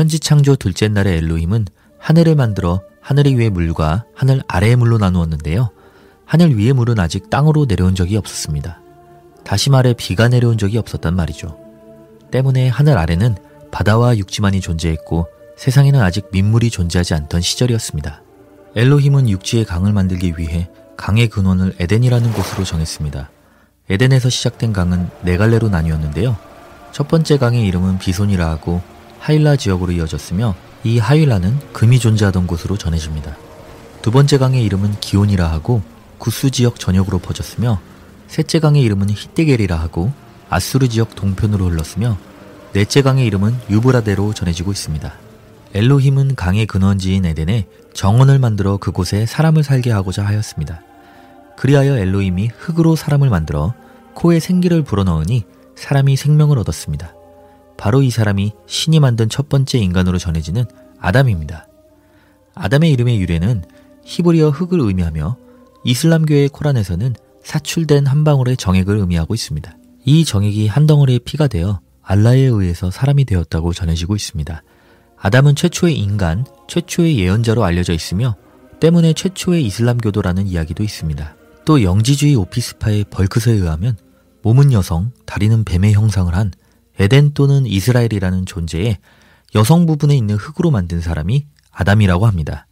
[0.00, 1.66] 천지창조 둘째 날의 엘로힘은
[1.98, 5.72] 하늘을 만들어 하늘 위의 물과 하늘 아래의 물로 나누었는데요.
[6.24, 8.80] 하늘 위의 물은 아직 땅으로 내려온 적이 없었습니다.
[9.44, 11.58] 다시 말해 비가 내려온 적이 없었단 말이죠.
[12.30, 13.36] 때문에 하늘 아래는
[13.70, 15.26] 바다와 육지만이 존재했고
[15.58, 18.22] 세상에는 아직 민물이 존재하지 않던 시절이었습니다.
[18.76, 23.30] 엘로힘은 육지의 강을 만들기 위해 강의 근원을 에덴이라는 곳으로 정했습니다.
[23.90, 26.38] 에덴에서 시작된 강은 네 갈래로 나뉘었는데요.
[26.90, 28.80] 첫 번째 강의 이름은 비손이라 하고
[29.20, 33.36] 하일라 지역으로 이어졌으며 이 하일라는 금이 존재하던 곳으로 전해집니다.
[34.02, 35.82] 두 번째 강의 이름은 기온이라 하고
[36.18, 37.80] 구스 지역 전역으로 퍼졌으며
[38.28, 40.10] 셋째 강의 이름은 히데겔이라 하고
[40.48, 42.16] 아수르 지역 동편으로 흘렀으며
[42.72, 45.12] 넷째 강의 이름은 유브라데로 전해지고 있습니다.
[45.74, 50.82] 엘로힘은 강의 근원지인 에덴에 정원을 만들어 그곳에 사람을 살게 하고자 하였습니다.
[51.56, 53.74] 그리하여 엘로힘이 흙으로 사람을 만들어
[54.14, 55.44] 코에 생기를 불어넣으니
[55.76, 57.12] 사람이 생명을 얻었습니다.
[57.80, 60.66] 바로 이 사람이 신이 만든 첫 번째 인간으로 전해지는
[60.98, 61.66] 아담입니다.
[62.54, 63.64] 아담의 이름의 유래는
[64.04, 65.38] 히브리어 흙을 의미하며
[65.84, 69.74] 이슬람교의 코란에서는 사출된 한 방울의 정액을 의미하고 있습니다.
[70.04, 74.62] 이 정액이 한 덩어리의 피가 되어 알라에 의해서 사람이 되었다고 전해지고 있습니다.
[75.16, 78.36] 아담은 최초의 인간, 최초의 예언자로 알려져 있으며
[78.80, 81.34] 때문에 최초의 이슬람교도라는 이야기도 있습니다.
[81.64, 83.96] 또 영지주의 오피스파의 벌크스에 의하면
[84.42, 86.50] 몸은 여성, 다리는 뱀의 형상을 한
[87.00, 88.98] 에덴 또는 이스라엘이라는 존재의
[89.54, 92.66] 여성 부분에 있는 흙으로 만든 사람이 아담이라고 합니다.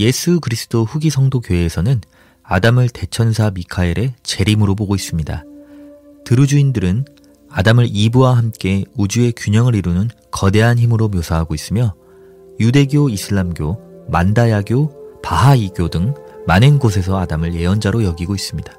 [0.00, 2.00] 예수 그리스도 후기 성도 교회에서는
[2.42, 5.44] 아담을 대천사 미카엘의 재림으로 보고 있습니다.
[6.24, 7.04] 드루주인들은
[7.48, 11.94] 아담을 이브와 함께 우주의 균형을 이루는 거대한 힘으로 묘사하고 있으며
[12.58, 16.14] 유대교, 이슬람교, 만다야교, 바하이교 등
[16.48, 18.72] 많은 곳에서 아담을 예언자로 여기고 있습니다.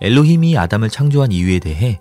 [0.00, 2.00] 엘로힘이 아담을 창조한 이유에 대해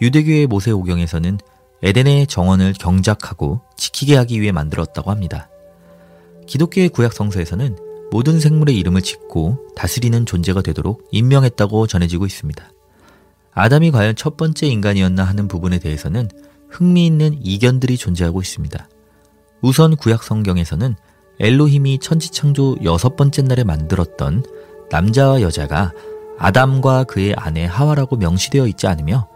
[0.00, 1.38] 유대교의 모세오경에서는
[1.82, 5.48] 에덴의 정원을 경작하고 지키게 하기 위해 만들었다고 합니다.
[6.46, 7.76] 기독교의 구약 성서에서는
[8.10, 12.70] 모든 생물의 이름을 짓고 다스리는 존재가 되도록 임명했다고 전해지고 있습니다.
[13.52, 16.28] 아담이 과연 첫 번째 인간이었나 하는 부분에 대해서는
[16.68, 18.88] 흥미있는 이견들이 존재하고 있습니다.
[19.60, 20.96] 우선 구약 성경에서는
[21.38, 24.44] 엘로힘이 천지창조 여섯 번째 날에 만들었던
[24.90, 25.92] 남자와 여자가
[26.38, 29.28] 아담과 그의 아내 하와라고 명시되어 있지 않으며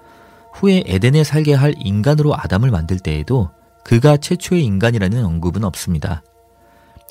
[0.55, 3.51] 후에 에덴에 살게 할 인간으로 아담을 만들 때에도
[3.85, 6.23] 그가 최초의 인간이라는 언급은 없습니다.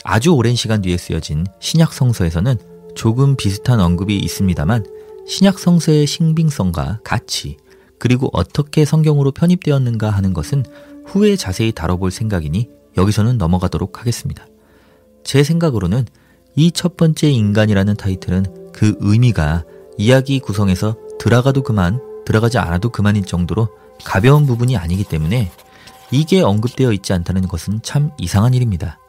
[0.04, 2.58] 아주 오랜 시간 뒤에 쓰여진 신약 성서에서는
[2.96, 4.86] 조금 비슷한 언급이 있습니다만
[5.28, 7.58] 신약 성서의 신빙성과 가치
[8.00, 10.66] 그리고 어떻게 성경으로 편입되었는가 하는 것은
[11.06, 14.46] 후에 자세히 다뤄볼 생각이니 여기서는 넘어가도록 하겠습니다.
[15.24, 16.06] 제 생각으로는
[16.56, 19.64] 이 첫 번째 인간이라는 타이틀은 그 의미가
[19.98, 23.70] 이야기 구성에서 들어가도 그만, 들어가지 않아도 그만일 정도로
[24.04, 25.52] 가벼운 부분이 아니기 때문에
[26.12, 29.00] 이게 언급되어 있지 않다는 것은 참 이상한 일입니다.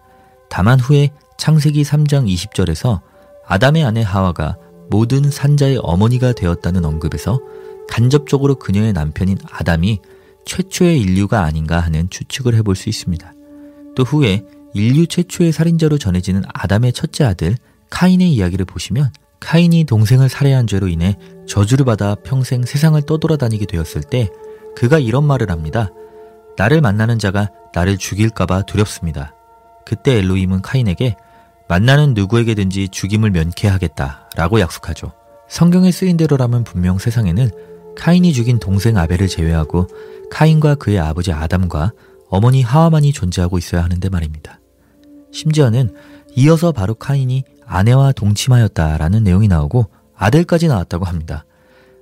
[0.49, 3.01] 다만 후에 창세기 3장 20절에서
[3.47, 4.57] 아담의 아내 하와가
[4.89, 7.41] 모든 산자의 어머니가 되었다는 언급에서
[7.89, 10.01] 간접적으로 그녀의 남편인 아담이
[10.47, 13.33] 최초의 인류가 아닌가 하는 추측을 해볼 수 있습니다.
[13.97, 14.43] 또 후에
[14.75, 17.57] 인류 최초의 살인자로 전해지는 아담의 첫째 아들
[17.91, 19.13] 카인의 이야기를 보시면
[19.45, 24.31] 카인이 동생을 살해한 죄로 인해 저주를 받아 평생 세상을 떠돌아다니게 되었을 때
[24.75, 25.91] 그가 이런 말을 합니다.
[26.57, 29.35] 나를 만나는 자가 나를 죽일까봐 두렵습니다.
[29.85, 31.17] 그때 엘로임은 카인에게
[31.69, 35.13] 만나는 누구에게든지 죽임을 면케하겠다 라고 약속하죠.
[35.49, 37.51] 성경에 쓰인 대로라면 분명 세상에는
[37.97, 39.87] 카인이 죽인 동생 아벨을 제외하고
[40.31, 41.93] 카인과 그의 아버지 아담과
[42.31, 44.59] 어머니 하와만이 존재하고 있어야 하는데 말입니다.
[45.33, 45.95] 심지어는
[46.35, 49.87] 이어서 바로 카인이 아내와 동침하였다라는 내용이 나오고
[50.17, 51.45] 아들까지 나왔다고 합니다.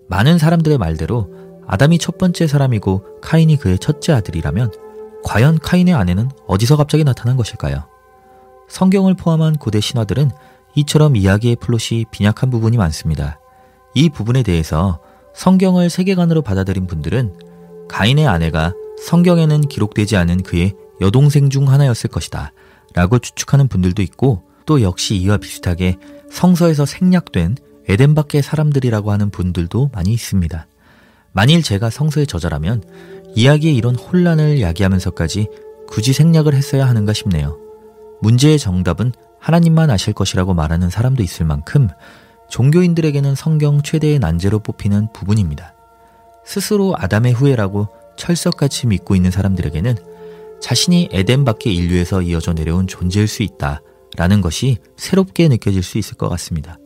[0.08, 1.32] 많은 사람들의 말대로
[1.66, 4.72] 아담이 첫 번째 사람이고 카인이 그의 첫째 아들이라면
[5.24, 7.86] 과연 카인의 아내는 어디서 갑자기 나타난 것일까요?
[8.68, 10.30] 성경을 포함한 고대 신화들은
[10.74, 13.38] 이처럼 이야기의 플롯이 빈약한 부분이 많습니다.
[13.94, 15.00] 이 부분에 대해서
[15.34, 17.36] 성경을 세계관으로 받아들인 분들은
[17.88, 18.72] 가인의 아내가
[19.06, 22.52] 성경에는 기록되지 않은 그의 여동생 중 하나였을 것이다
[22.94, 25.96] 라고 추측하는 분들도 있고 또 역시 이와 비슷하게
[26.30, 27.56] 성서에서 생략된
[27.88, 30.66] 에덴 밖의 사람들이라고 하는 분들도 많이 있습니다.
[31.32, 32.82] 만일 제가 성서의 저자라면
[33.34, 35.48] 이야기의 이런 혼란을 야기하면서까지
[35.88, 37.58] 굳이 생략을 했어야 하는가 싶네요.
[38.20, 41.88] 문제의 정답은 하나님만 아실 것이라고 말하는 사람도 있을 만큼
[42.50, 45.74] 종교인들에게는 성경 최대의 난제로 뽑히는 부분입니다.
[46.44, 49.96] 스스로 아담의 후예라고 철석같이 믿고 있는 사람들에게는
[50.60, 53.80] 자신이 에덴 밖의 인류에서 이어져 내려온 존재일 수 있다
[54.16, 56.78] 라는 것이 새롭게 느껴질 수 있을 것 같습니다.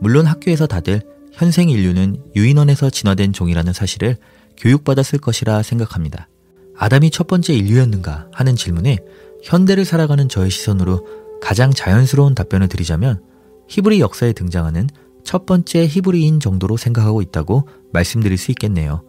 [0.00, 1.02] 물론 학교에서 다들
[1.32, 4.16] 현생 인류는 유인원에서 진화된 종이라는 사실을
[4.56, 6.28] 교육받았을 것이라 생각합니다.
[6.76, 8.98] 아담이 첫 번째 인류였는가 하는 질문에
[9.42, 11.06] 현대를 살아가는 저의 시선으로
[11.40, 13.22] 가장 자연스러운 답변을 드리자면
[13.68, 14.88] 히브리 역사에 등장하는
[15.24, 19.02] 첫 번째 히브리인 정도로 생각하고 있다고 말씀드릴 수 있겠네요.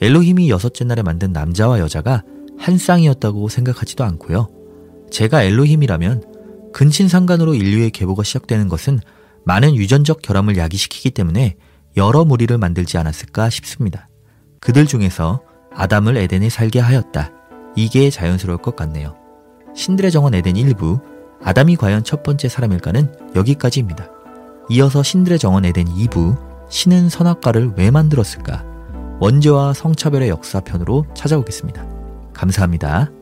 [0.00, 2.22] 엘로힘이 여섯째 날에 만든 남자와 여자가
[2.58, 4.48] 한 쌍이었다고 생각하지도 않고요.
[5.10, 6.35] 제가 엘로힘이라면
[6.76, 9.00] 근친상간으로 인류의 계보가 시작되는 것은
[9.46, 11.56] 많은 유전적 결함을 야기시키기 때문에
[11.96, 14.10] 여러 무리를 만들지 않았을까 싶습니다.
[14.60, 15.40] 그들 중에서
[15.72, 17.32] 아담을 에덴에 살게 하였다.
[17.76, 19.16] 이게 자연스러울 것 같네요.
[19.74, 21.00] 신들의 정원 에덴 1부,
[21.42, 24.10] 아담이 과연 첫 번째 사람일까는 여기까지입니다.
[24.68, 26.38] 이어서 신들의 정원 에덴 2부,
[26.68, 28.66] 신은 선악과를 왜 만들었을까?
[29.20, 31.86] 원죄와 성차별의 역사 편으로 찾아오겠습니다.
[32.34, 33.15] 감사합니다.